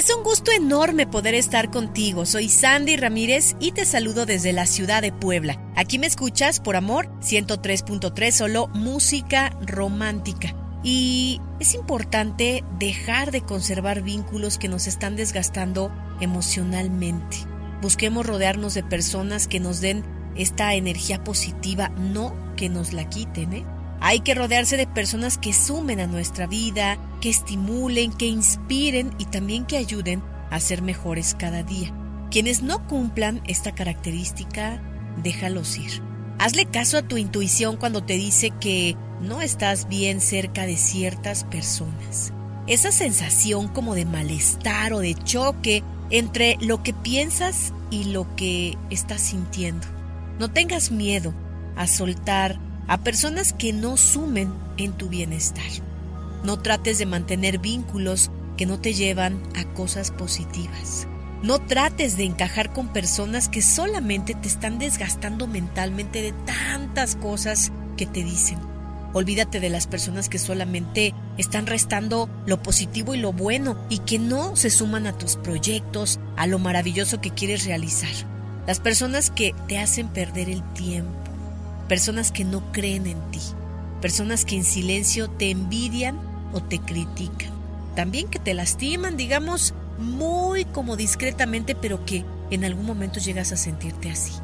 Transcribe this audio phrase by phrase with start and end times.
[0.00, 2.24] Es un gusto enorme poder estar contigo.
[2.24, 5.60] Soy Sandy Ramírez y te saludo desde la ciudad de Puebla.
[5.76, 10.56] Aquí me escuchas por amor 103.3 solo música romántica.
[10.82, 15.92] Y es importante dejar de conservar vínculos que nos están desgastando
[16.22, 17.36] emocionalmente.
[17.82, 20.02] Busquemos rodearnos de personas que nos den
[20.34, 23.66] esta energía positiva, no que nos la quiten, ¿eh?
[24.00, 29.26] Hay que rodearse de personas que sumen a nuestra vida, que estimulen, que inspiren y
[29.26, 31.94] también que ayuden a ser mejores cada día.
[32.30, 34.82] Quienes no cumplan esta característica,
[35.22, 36.02] déjalos ir.
[36.38, 41.44] Hazle caso a tu intuición cuando te dice que no estás bien cerca de ciertas
[41.44, 42.32] personas.
[42.66, 48.78] Esa sensación como de malestar o de choque entre lo que piensas y lo que
[48.88, 49.86] estás sintiendo.
[50.38, 51.34] No tengas miedo
[51.76, 52.58] a soltar
[52.90, 55.70] a personas que no sumen en tu bienestar.
[56.42, 61.06] No trates de mantener vínculos que no te llevan a cosas positivas.
[61.40, 67.70] No trates de encajar con personas que solamente te están desgastando mentalmente de tantas cosas
[67.96, 68.58] que te dicen.
[69.12, 74.18] Olvídate de las personas que solamente están restando lo positivo y lo bueno y que
[74.18, 78.10] no se suman a tus proyectos, a lo maravilloso que quieres realizar.
[78.66, 81.29] Las personas que te hacen perder el tiempo
[81.90, 83.40] personas que no creen en ti,
[84.00, 86.20] personas que en silencio te envidian
[86.52, 87.50] o te critican,
[87.96, 93.56] también que te lastiman, digamos, muy como discretamente, pero que en algún momento llegas a
[93.56, 94.34] sentirte así.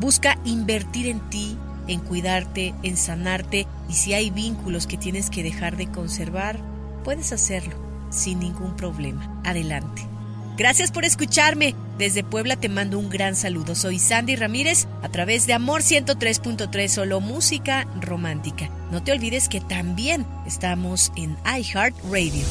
[0.00, 1.56] Busca invertir en ti,
[1.88, 6.60] en cuidarte, en sanarte y si hay vínculos que tienes que dejar de conservar,
[7.04, 7.74] puedes hacerlo
[8.10, 9.40] sin ningún problema.
[9.46, 10.11] Adelante.
[10.56, 11.74] Gracias por escucharme.
[11.98, 13.74] Desde Puebla te mando un gran saludo.
[13.74, 18.70] Soy Sandy Ramírez a través de Amor 103.3 Solo Música Romántica.
[18.90, 22.44] No te olvides que también estamos en iHeartRadio.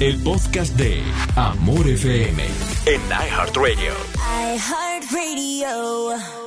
[0.00, 1.02] El podcast de
[1.36, 2.42] Amor FM
[2.86, 3.92] en iHeartRadio.
[4.54, 6.43] iHeartRadio.